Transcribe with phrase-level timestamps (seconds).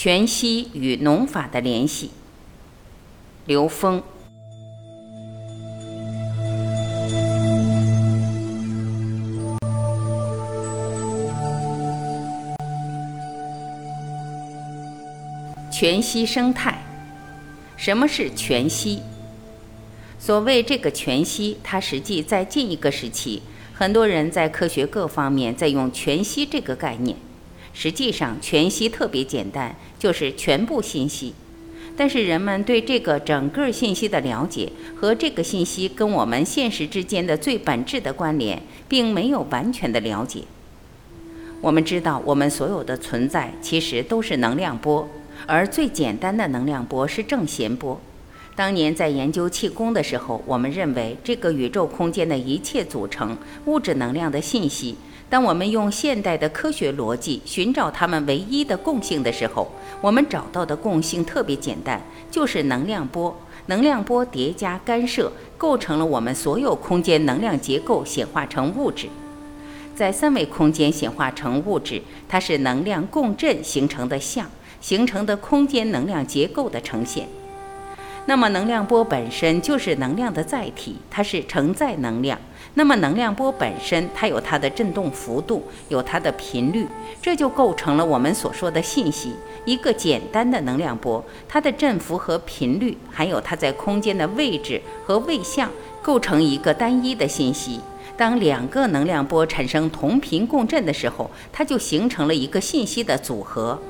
[0.00, 2.12] 全息与农法的联系。
[3.46, 4.00] 刘峰。
[15.68, 16.78] 全息生态，
[17.76, 19.02] 什么是全息？
[20.20, 23.42] 所谓这个全息，它实际在近一个时期，
[23.74, 27.16] 很多人在科学各方面在用全息这个概念。
[27.72, 31.34] 实际上，全息特别简单，就是全部信息。
[31.96, 40.42] 但是人们对这个整个信息的了解和这个信息跟我们现实之间的最本质的关联，并没有完全的了解。
[41.60, 45.08] 我们知道，我们所有的存在其实都是能量波，
[45.46, 48.00] 而最简单的能量波是正弦波。
[48.54, 54.96] 当年在研究气功的时候，我们认为这个宇宙空间的一切组成物质能量的信息。
[55.30, 62.00] 当我们用现代的科学逻辑寻找它们唯一的共性的时候，我们找到的共性特别简单，
[62.30, 63.36] 就是能量波。
[63.66, 69.06] 能量波叠加干涉，构成了我们所有空间能量结构显化成物质。
[69.94, 77.28] 在三维空间显化成物质，它是能量共振形成的像，形成的空间能量结构的呈现。
[78.28, 82.38] 那么，能量波本身就是能量的载体，它是承载能量。
[82.74, 86.86] 那么，能量波本身它有它的振动幅度，有它的频率，
[87.22, 89.32] 这就构成了我们所说的信息。
[89.64, 95.70] 一个简单的能量波，它的振幅和频率，还有它在空间的位置和位相，
[96.02, 97.80] 构成一个单一的信息。
[98.14, 103.80] 当两个能量波产生同频共振的时候，它就形成了一个信息的组合。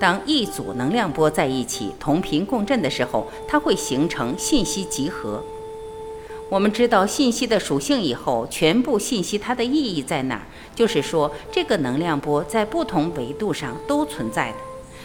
[0.00, 5.44] 当一组能量波在一起同频共振的时候，它会形成信息集合。
[6.48, 10.42] 我们知道信息的属性以后，全部信息它的意义在哪儿？
[10.74, 14.56] 就是说，这个能量波在不同维度上都存在的，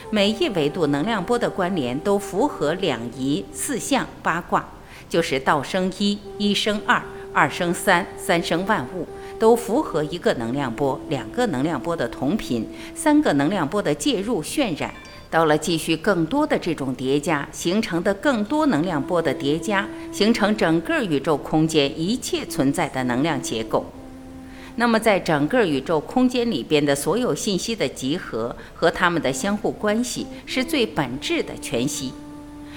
[0.10, 4.66] 每一维度能量波的关联都符合两仪、四象、八卦，
[5.10, 9.06] 就是道生一，一生二，二生三，三生万物。
[9.40, 14.94] 都符合一个能量波，两个能量波的同频，三个能量波的介入渲染，
[15.30, 23.86] 到了继续更多的这种叠加形成的更多能量波的叠加，形成整个宇宙空间一切存在的能量结构。
[24.78, 32.12] 那么，在整个宇宙空间里边的所有信息的集合和它们的相互关系，是最本质的全息。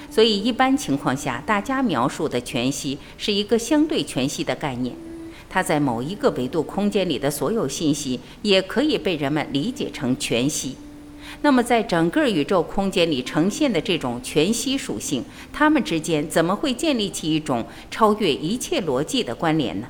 [0.08, 4.94] 所以，一般情况下，大家描述的全息是一个相对全息的概念。
[5.50, 10.76] 它在某一个维度空间里的所有信息，也可以被人们理解成全息。
[11.42, 19.86] 那么，在整个宇宙空间里呈现的这种全息属性，它们之间怎么会建立起一种超越一切逻辑的关联呢？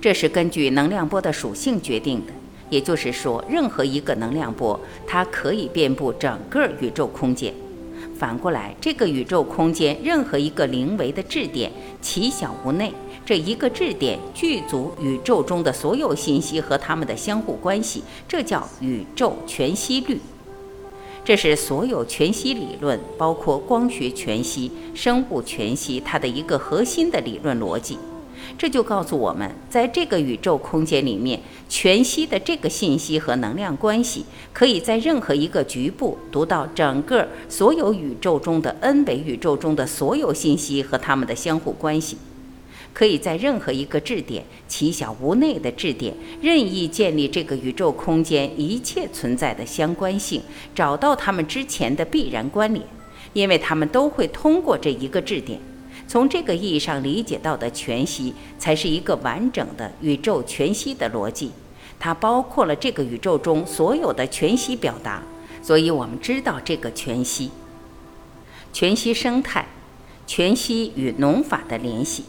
[0.00, 2.32] 这是根据能量波的属性决定的。
[2.68, 7.52] 也就是说，任何一个能量波，它可以遍布整个宇宙空间。
[8.16, 12.92] 反过来，这个宇宙空间任何一个零维的质点，其小无内。
[13.30, 20.18] 这一个质点具足宇宙中的所有信息和它们的相互关系，这叫宇宙全息律。
[21.24, 27.96] 这是所有全息理论，包括光学全息、生物全息，它的一个核心的理论逻辑。
[28.58, 42.18] 这就告诉我们，在这个宇宙空间里面，全息的这个信息和能量关系，可以在任何一个局部读到整个所有宇宙中的 n 维宇宙中的所有信息和它们的相互关系。
[42.92, 50.42] 可以在任何一个质点，其小无内的质点，任意建立这个宇宙空间一切存在的相关性，
[50.74, 52.84] 找到它们之前的必然关联，
[53.32, 55.60] 因为它们都会通过这一个质点。
[56.08, 61.52] 从这个意义上理解到的全息，才是一个完整的宇宙全息的逻辑。
[62.00, 65.22] 它包括了这个宇宙中所有的全息表达，
[65.62, 67.50] 所以我们知道这个全息。
[68.72, 69.68] 全息生态，
[70.26, 72.24] 全息与农法的联系。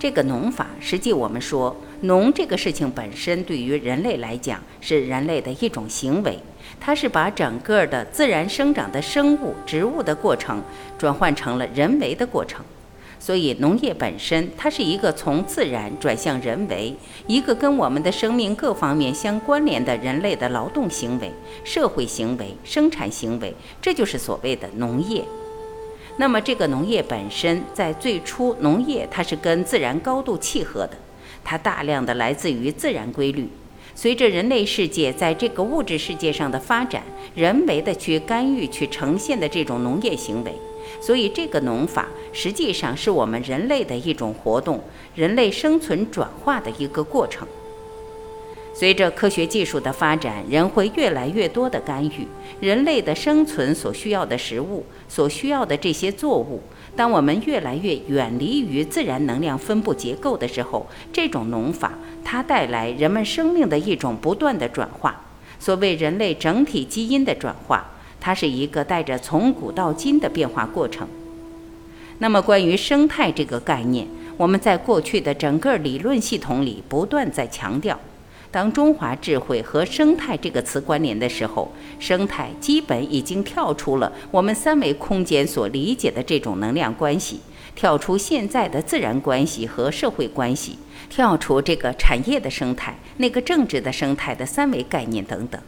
[0.00, 6.38] 这个农法，实际我们说，农这个事情本身对于人类来讲是人类的一种行为，
[6.80, 10.62] 它是把整个的自然生长的生物、植物的过程
[10.96, 12.64] 转换成了人为的过程。
[13.18, 16.96] 所以，农业本身它是一个从自然转向人为，
[17.26, 21.30] 一个跟我们的生命各方面相关联的人类的劳动行为、
[21.62, 25.22] 社会行为、生产行为，这就是所谓的农业。
[26.16, 30.92] 那么，这个农业本身在最初，农业它是跟自然高度契合的，
[31.42, 33.48] 它大量的来自于自然规律。
[33.94, 37.02] 随着人类世界在这个物质世界上的发展，
[37.34, 40.54] 人为的去干预、去呈现的这种农业行为，
[41.00, 44.82] 所以这个农法实际上是我们人类的一种活动，
[45.14, 47.46] 人类生存转化的一个过程。
[48.72, 52.26] 随着科学技术的发展，人会越来越多的干预
[52.60, 56.62] 人类的生存所需要的食物，所需要的这些作物。
[56.96, 61.92] 当我们越来越远离于自然能量分布结构的时候，这种农法
[62.24, 65.20] 它带来人们生命的一种不断的转化。
[65.58, 71.06] 所谓人类整体基因的转化，它是一个带着从古到今的变化过程。
[72.18, 74.06] 那么，关于生态这个概念，
[74.36, 77.98] 我们在过去的整个理论系统里不断在强调。
[78.52, 81.70] 当中华智慧和生态这个词关联的时候，
[82.00, 87.40] 生态基本已经跳出了我们三维空间所理解的这种能量关系，
[87.76, 90.76] 跳出现在的自然关系和社会关系，
[91.08, 95.60] 跳出这个产业的生态、那个政治的生态的三维概念等等。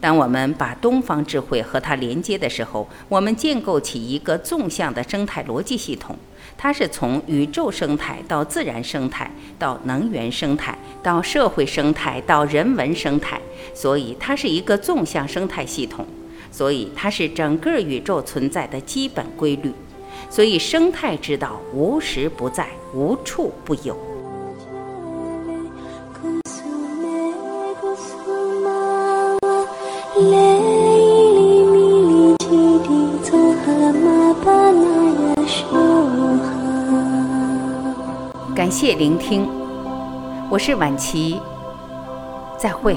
[0.00, 6.16] 当我们把东方智慧和它连接的时候，我们建构起一个纵向的生态逻辑系统。
[6.60, 13.40] 它是从宇宙生态到自然生态，到能源生态，到社会生态，到人文生态，
[13.72, 16.04] 所以它是一个纵向生态系统。
[16.50, 19.72] 所以它是整个宇宙存在的基本规律。
[20.28, 23.96] 所以生态之道无时不在，无处不有。
[38.58, 39.48] 感谢聆听，
[40.50, 41.40] 我是晚琪，
[42.58, 42.96] 再会。